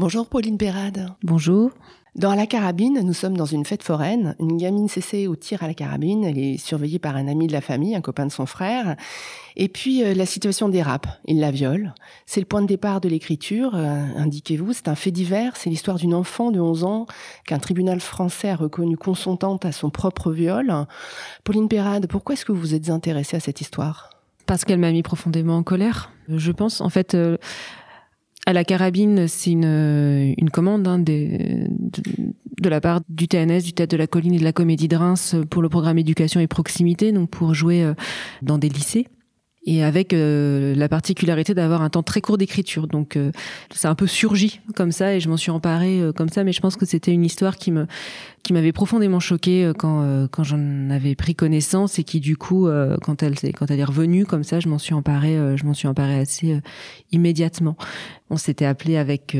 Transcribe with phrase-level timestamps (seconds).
[0.00, 1.10] Bonjour Pauline Perrade.
[1.22, 1.72] Bonjour.
[2.14, 4.34] Dans la carabine, nous sommes dans une fête foraine.
[4.40, 6.24] Une gamine cessée au tir à la carabine.
[6.24, 8.96] Elle est surveillée par un ami de la famille, un copain de son frère.
[9.56, 11.06] Et puis euh, la situation dérape.
[11.26, 11.92] Il la viole.
[12.24, 13.72] C'est le point de départ de l'écriture.
[13.74, 15.54] Euh, indiquez-vous, c'est un fait divers.
[15.56, 17.06] C'est l'histoire d'une enfant de 11 ans
[17.46, 20.72] qu'un tribunal français a reconnue consentante à son propre viol.
[21.44, 24.08] Pauline Perrade, pourquoi est-ce que vous vous êtes intéressée à cette histoire?
[24.46, 26.10] Parce qu'elle m'a mis profondément en colère.
[26.28, 27.14] Je pense, en fait.
[27.14, 27.36] Euh,
[28.46, 32.02] à la carabine, c'est une, une commande hein, des, de,
[32.60, 34.96] de, la part du TNS, du Théâtre de la Colline et de la Comédie de
[34.96, 37.94] Reims pour le programme éducation et proximité, donc pour jouer euh,
[38.42, 39.06] dans des lycées
[39.64, 42.86] et avec euh, la particularité d'avoir un temps très court d'écriture.
[42.86, 43.30] Donc euh,
[43.74, 46.52] c'est un peu surgi comme ça et je m'en suis emparée euh, comme ça, mais
[46.52, 47.86] je pense que c'était une histoire qui me
[48.42, 52.68] qui m'avait profondément choquée quand quand j'en avais pris connaissance et qui du coup
[53.02, 55.88] quand elle quand elle est revenue comme ça, je m'en suis emparée je m'en suis
[55.88, 56.58] emparée assez
[57.12, 57.76] immédiatement.
[58.30, 59.36] On s'était appelé avec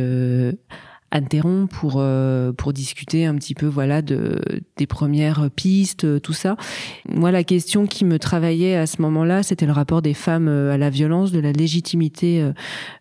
[1.13, 4.41] Anteron pour euh, pour discuter un petit peu voilà de
[4.77, 6.57] des premières pistes euh, tout ça.
[7.09, 10.73] Moi la question qui me travaillait à ce moment-là c'était le rapport des femmes euh,
[10.73, 12.51] à la violence de la légitimité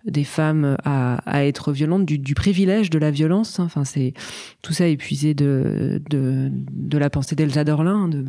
[0.06, 4.14] des femmes à, à être violentes du, du privilège de la violence enfin c'est
[4.62, 8.26] tout ça épuisé de de de la pensée d'Elsa Dorlin de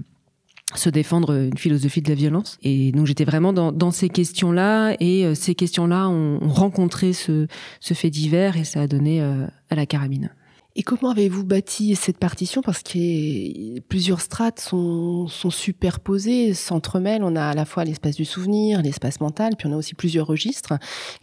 [0.74, 2.58] se défendre une philosophie de la violence.
[2.62, 7.12] Et donc j'étais vraiment dans, dans ces questions-là, et euh, ces questions-là ont, ont, rencontré
[7.12, 7.46] ce,
[7.80, 10.30] ce fait divers, et ça a donné euh, à la carabine.
[10.76, 12.62] Et comment avez-vous bâti cette partition?
[12.62, 17.24] Parce que plusieurs strates sont, sont superposées, s'entremêlent.
[17.24, 20.28] On a à la fois l'espace du souvenir, l'espace mental, puis on a aussi plusieurs
[20.28, 20.74] registres.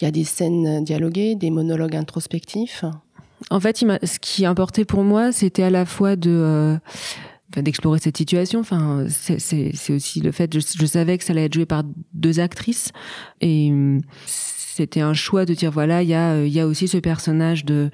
[0.02, 2.84] Il y a des scènes dialoguées, des monologues introspectifs.
[3.50, 6.32] En fait, ce qui importait pour moi, c'était à la fois de...
[6.32, 6.78] Euh,
[7.62, 8.60] d'explorer cette situation.
[8.60, 12.92] Enfin, c'est aussi le fait, je, savais que ça allait être joué par deux actrices
[13.42, 13.72] et
[14.78, 16.14] c'était un choix de dire voilà, il y
[16.60, 17.90] a, aussi ce personnage de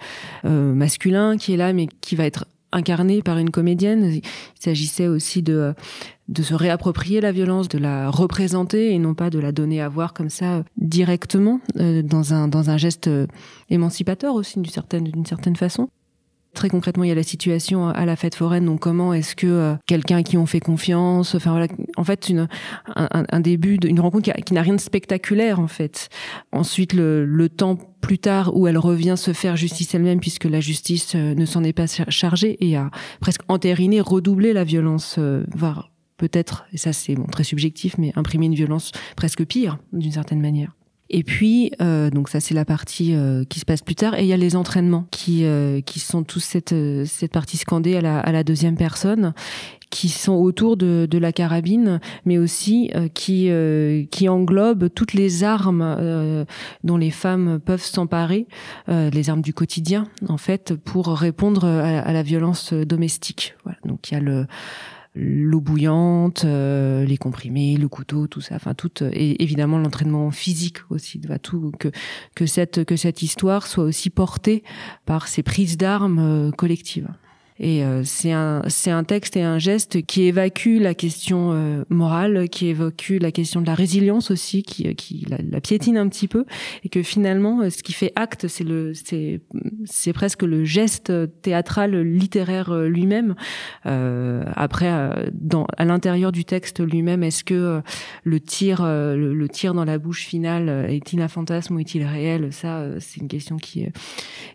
[0.45, 4.15] euh, masculin qui est là, mais qui va être incarné par une comédienne.
[4.15, 4.21] Il
[4.59, 5.73] s'agissait aussi de
[6.29, 9.89] de se réapproprier la violence, de la représenter et non pas de la donner à
[9.89, 13.27] voir comme ça directement euh, dans un dans un geste euh,
[13.69, 15.89] émancipateur aussi d'une certaine d'une certaine façon.
[16.53, 18.65] Très concrètement, il y a la situation à la fête foraine.
[18.65, 22.47] Donc, comment est-ce que euh, quelqu'un qui on fait confiance, enfin voilà, en fait, une,
[22.95, 26.09] un, un début d'une rencontre qui n'a rien de spectaculaire en fait.
[26.51, 30.59] Ensuite, le, le, temps plus tard où elle revient se faire justice elle-même puisque la
[30.59, 35.43] justice euh, ne s'en est pas chargée et a presque entériné, redoublé la violence, euh,
[35.55, 40.11] voire peut-être, et ça c'est bon, très subjectif, mais imprimer une violence presque pire d'une
[40.11, 40.75] certaine manière.
[41.15, 44.15] Et puis, euh, donc ça c'est la partie euh, qui se passe plus tard.
[44.15, 46.73] Et il y a les entraînements qui euh, qui sont tous cette
[47.05, 49.35] cette partie scandée à la à la deuxième personne,
[49.91, 55.13] qui sont autour de de la carabine, mais aussi euh, qui euh, qui englobent toutes
[55.13, 56.45] les armes euh,
[56.83, 58.47] dont les femmes peuvent s'emparer,
[58.87, 63.53] les armes du quotidien en fait, pour répondre à, à la violence domestique.
[63.65, 63.77] Voilà.
[63.85, 64.47] Donc il y a le
[65.15, 70.79] l'eau bouillante, euh, les comprimés, le couteau, tout ça, enfin tout, et évidemment l'entraînement physique
[70.89, 71.89] aussi, va tout que
[72.35, 74.63] que cette que cette histoire soit aussi portée
[75.05, 77.09] par ces prises d'armes euh, collectives.
[77.59, 82.49] Et euh, c'est un un texte et un geste qui évacue la question euh, morale,
[82.49, 86.27] qui évacue la question de la résilience aussi, qui euh, qui la, piétine un petit
[86.27, 86.45] peu,
[86.83, 93.35] et que finalement, ce qui fait acte, c'est presque le geste théâtral littéraire lui-même.
[93.83, 97.81] après, dans à l'intérieur du texte lui-même, est-ce que
[98.23, 102.51] le tir le, tir dans la bouche finale est-il un fantasme ou est-il réel?
[102.51, 103.91] Ça, c'est une question qui est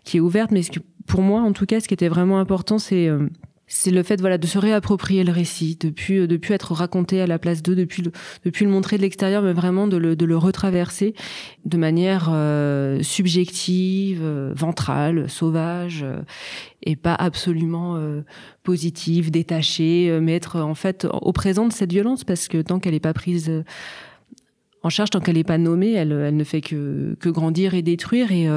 [0.03, 2.39] qui est ouverte, mais ce que pour moi, en tout cas, ce qui était vraiment
[2.39, 3.27] important, c'est euh,
[3.69, 7.21] c'est le fait voilà de se réapproprier le récit, de plus de plus être raconté
[7.21, 8.11] à la place d'eux, depuis le
[8.43, 11.13] depuis le montrer de l'extérieur, mais vraiment de le de le retraverser
[11.65, 16.21] de manière euh, subjective, euh, ventrale, sauvage, euh,
[16.81, 18.21] et pas absolument euh,
[18.63, 22.93] positive, détachée, mais être en fait au présent de cette violence parce que tant qu'elle
[22.93, 23.51] n'est pas prise
[24.81, 27.83] en charge, tant qu'elle n'est pas nommée, elle elle ne fait que que grandir et
[27.83, 28.47] détruire et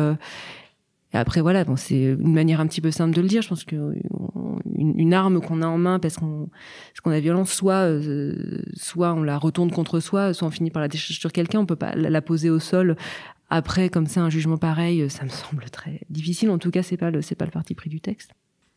[1.15, 3.43] et après voilà, c'est une manière un petit peu simple de le dire.
[3.43, 3.77] Je pense que
[4.77, 6.49] une, une arme qu'on a en main parce qu'on
[7.05, 10.89] a violence, soit euh, soit on la retourne contre soi, soit on finit par la
[10.89, 11.61] décharger sur quelqu'un.
[11.61, 12.97] On peut pas la, poser au sol
[13.51, 15.09] après comme ça un jugement pareil.
[15.11, 16.51] Ça me semble très difficile.
[16.51, 18.31] En tout cas, c'est pas le pas le parti pris du texte.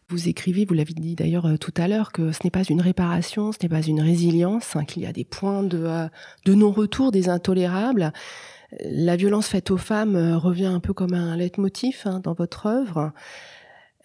[0.10, 2.82] Vous écrivez, vous l'avez dit d'ailleurs euh, tout à l'heure, que ce n'est pas une
[2.82, 6.08] réparation, ce n'est pas une résilience, hein, qu'il y a des points euh,
[6.46, 8.14] de non-retour, des intolérables
[8.82, 12.66] la violence faite aux femmes euh, revient un peu comme un leitmotiv hein, dans votre
[12.66, 13.12] œuvre.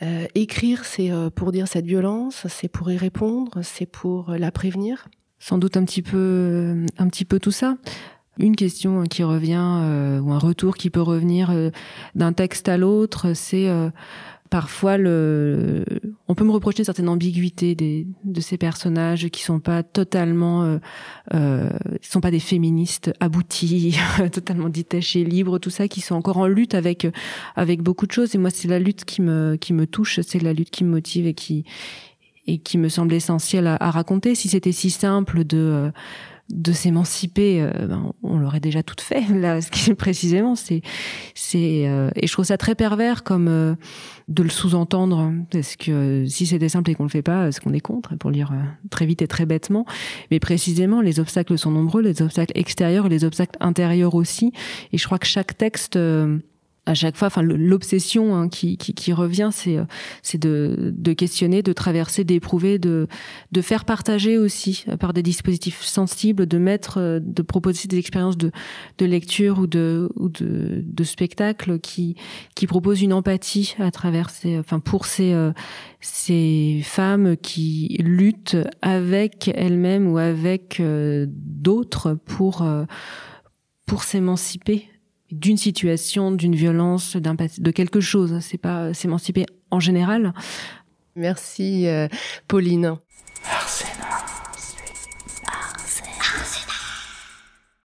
[0.03, 4.51] Euh, écrire, c'est euh, pour dire cette violence, c'est pour y répondre, c'est pour la
[4.51, 5.09] prévenir.
[5.39, 7.77] Sans doute un petit peu, un petit peu tout ça.
[8.39, 11.51] une question qui revient ou un retour qui peut revenir
[12.15, 13.67] d'un texte à l'autre, c'est
[14.51, 15.85] parfois le
[16.29, 20.65] on peut me reprocher une certaine ambiguïté des, de ces personnages qui sont pas totalement
[20.65, 20.79] euh,
[21.35, 21.71] euh,
[22.03, 23.97] sont pas des féministes aboutis
[24.33, 27.07] totalement détachés libres tout ça qui sont encore en lutte avec
[27.55, 28.35] avec beaucoup de choses.
[28.35, 30.91] Et moi c'est la lutte qui me qui me touche c'est la lutte qui me
[30.91, 31.65] motive et qui
[32.47, 34.35] et qui me semble essentielle à, à raconter.
[34.35, 35.91] Si c'était si simple de euh,
[36.51, 39.23] de s'émanciper, euh, ben, on l'aurait déjà tout fait.
[39.35, 40.83] Là, ce qui précisément, c'est,
[41.35, 43.75] c'est, euh, et je trouve ça très pervers comme euh,
[44.29, 47.73] de le sous-entendre, parce que si c'était simple et qu'on le fait pas, ce qu'on
[47.73, 48.53] est contre, pour lire
[48.91, 49.87] très vite et très bêtement.
[50.31, 54.53] Mais précisément, les obstacles sont nombreux, les obstacles extérieurs les obstacles intérieurs aussi.
[54.93, 55.99] Et je crois que chaque texte
[56.91, 62.81] à chaque fois, enfin l'obsession hein, qui, revient, c'est euh, de, questionner, de traverser, d'éprouver,
[62.81, 63.07] de
[63.61, 68.37] faire partager aussi euh, par des dispositifs sensibles, de mettre, euh, de proposer des expériences
[68.37, 68.51] de
[68.99, 72.17] lecture ou de spectacle qui
[72.67, 80.83] proposent une empathie à travers enfin pour ces femmes qui luttent avec elles-mêmes ou avec
[81.27, 82.65] d'autres pour
[84.05, 84.90] s'émanciper
[85.31, 88.39] d'une situation, d'une violence, d'un de quelque chose.
[88.41, 90.33] C'est pas s'émanciper en général.
[91.17, 92.09] Merci, euh,
[92.49, 92.97] Pauline.